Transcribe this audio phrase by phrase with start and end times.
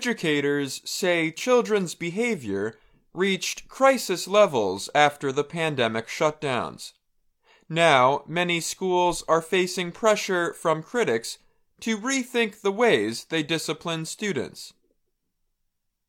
[0.00, 2.78] Educators say children's behavior
[3.12, 6.94] reached crisis levels after the pandemic shutdowns.
[7.68, 11.36] Now, many schools are facing pressure from critics
[11.80, 14.72] to rethink the ways they discipline students.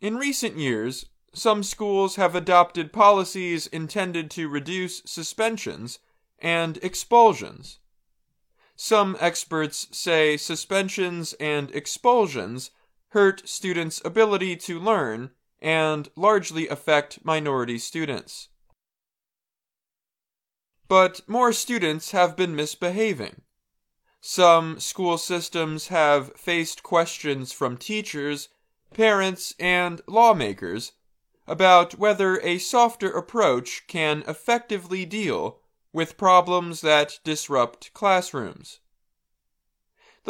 [0.00, 5.98] In recent years, some schools have adopted policies intended to reduce suspensions
[6.38, 7.80] and expulsions.
[8.76, 12.70] Some experts say suspensions and expulsions
[13.10, 15.30] hurt students' ability to learn
[15.60, 18.48] and largely affect minority students.
[20.88, 23.42] But more students have been misbehaving.
[24.20, 28.48] Some school systems have faced questions from teachers,
[28.92, 30.92] parents, and lawmakers
[31.46, 35.60] about whether a softer approach can effectively deal
[35.92, 38.79] with problems that disrupt classrooms.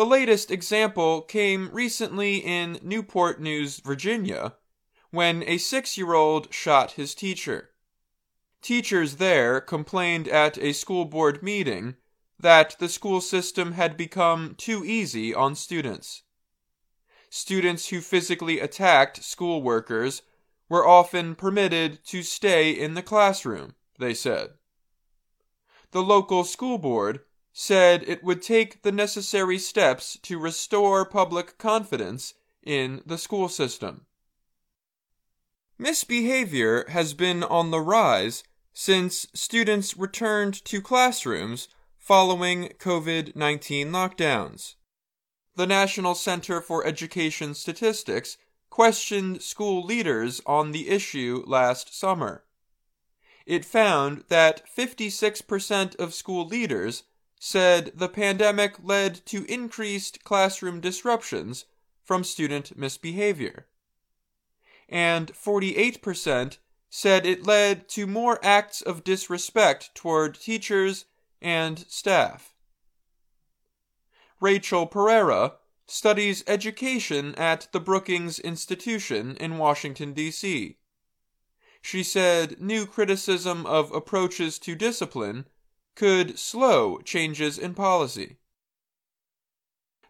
[0.01, 4.55] The latest example came recently in Newport News, Virginia,
[5.11, 7.73] when a six year old shot his teacher.
[8.63, 11.97] Teachers there complained at a school board meeting
[12.39, 16.23] that the school system had become too easy on students.
[17.29, 20.23] Students who physically attacked school workers
[20.71, 24.53] were often permitted to stay in the classroom, they said.
[25.91, 27.21] The local school board
[27.53, 34.07] said it would take the necessary steps to restore public confidence in the school system.
[35.79, 44.75] Misbehavior has been on the rise since students returned to classrooms following COVID 19 lockdowns.
[45.57, 48.37] The National Center for Education Statistics
[48.69, 52.45] questioned school leaders on the issue last summer.
[53.47, 57.03] It found that 56% of school leaders
[57.43, 61.65] said the pandemic led to increased classroom disruptions
[62.05, 63.67] from student misbehavior.
[64.91, 66.59] And 48%
[66.91, 71.07] said it led to more acts of disrespect toward teachers
[71.41, 72.53] and staff.
[74.41, 75.55] Rachel Perera,
[75.87, 80.77] studies education at the Brookings Institution in Washington, D.C.
[81.81, 85.47] She said new criticism of approaches to discipline
[85.95, 88.37] could slow changes in policy.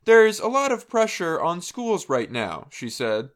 [0.05, 3.31] There's a lot of pressure on schools right now, she said.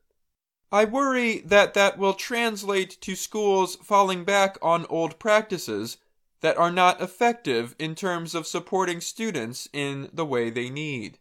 [0.72, 5.98] I worry that that will translate to schools falling back on old practices
[6.40, 11.18] that are not effective in terms of supporting students in the way they need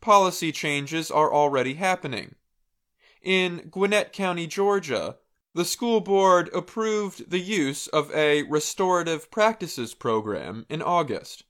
[0.00, 2.34] policy changes are already happening.
[3.22, 5.16] In Gwinnett County, Georgia,
[5.58, 11.42] the school board approved the use of a restorative practices program in August.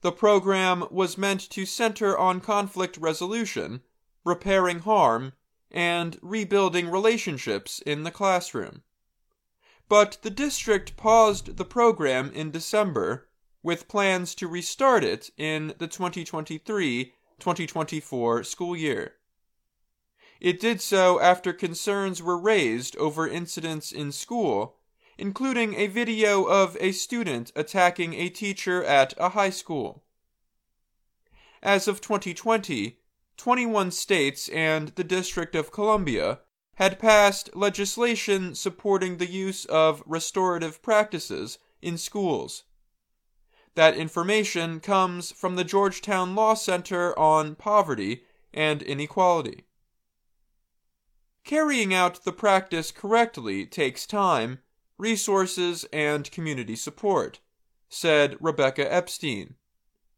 [0.00, 3.82] The program was meant to center on conflict resolution,
[4.24, 5.34] repairing harm,
[5.70, 8.82] and rebuilding relationships in the classroom.
[9.88, 13.28] But the district paused the program in December
[13.62, 19.14] with plans to restart it in the 2023 2024 school year.
[20.44, 24.76] It did so after concerns were raised over incidents in school,
[25.16, 30.04] including a video of a student attacking a teacher at a high school.
[31.62, 32.98] As of 2020,
[33.38, 36.40] 21 states and the District of Columbia
[36.74, 42.64] had passed legislation supporting the use of restorative practices in schools.
[43.76, 49.64] That information comes from the Georgetown Law Center on Poverty and Inequality.
[51.44, 54.60] Carrying out the practice correctly takes time,
[54.98, 57.40] resources, and community support,
[57.88, 59.56] said Rebecca Epstein.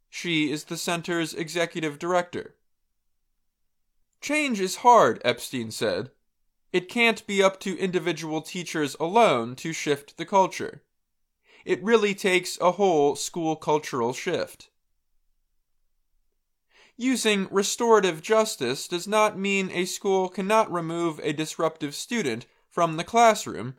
[0.09, 2.55] She is the center's executive director.
[4.21, 6.11] Change is hard, Epstein said.
[6.73, 10.83] It can't be up to individual teachers alone to shift the culture
[11.67, 14.71] it really takes a whole school cultural shift.
[16.97, 23.05] Using restorative justice does not mean a school cannot remove a disruptive student from the
[23.05, 23.75] classroom,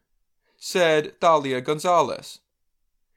[0.55, 2.39] said Thalia Gonzalez.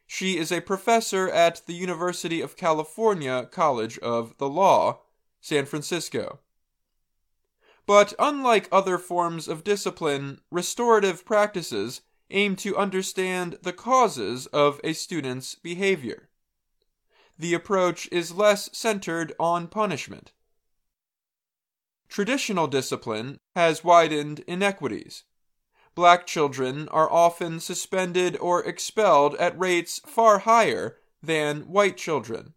[0.06, 5.00] She is a professor at the University of California College of the Law,
[5.40, 6.40] San Francisco.
[7.86, 14.94] But unlike other forms of discipline, restorative practices aim to understand the causes of a
[14.94, 16.29] student's behavior.
[17.40, 20.32] The approach is less centered on punishment.
[22.06, 25.24] Traditional discipline has widened inequities.
[25.94, 32.52] Black children are often suspended or expelled at rates far higher than white children.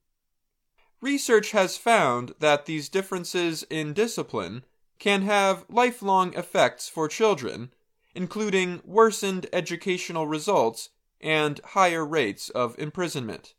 [0.99, 4.65] Research has found that these differences in discipline
[4.99, 7.73] can have lifelong effects for children,
[8.13, 10.89] including worsened educational results
[11.21, 13.53] and higher rates of imprisonment.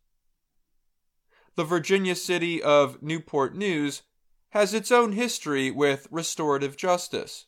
[1.57, 4.03] The Virginia city of Newport News
[4.51, 7.47] has its own history with restorative justice.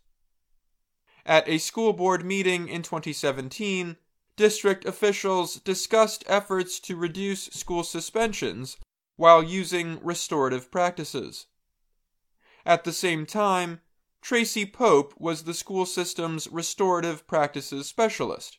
[1.25, 3.97] At a school board meeting in 2017,
[4.37, 8.77] district officials discussed efforts to reduce school suspensions
[9.17, 11.47] while using restorative practices.
[12.65, 13.81] At the same time,
[14.21, 18.59] Tracy Pope was the school system's restorative practices specialist.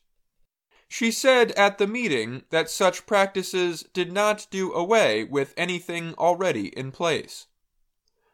[0.88, 6.68] She said at the meeting that such practices did not do away with anything already
[6.70, 7.48] in place.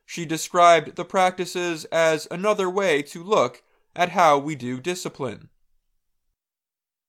[0.05, 3.63] She described the practices as another way to look
[3.95, 5.49] at how we do discipline.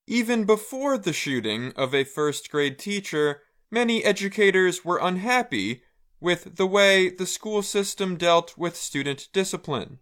[0.07, 5.83] Even before the shooting of a first grade teacher, many educators were unhappy
[6.21, 9.99] with the way the school system dealt with student discipline.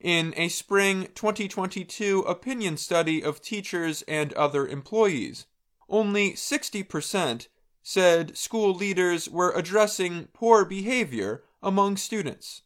[0.00, 5.46] In a spring 2022 opinion study of teachers and other employees,
[5.88, 7.48] only 60%
[7.82, 12.62] said school leaders were addressing poor behavior among students.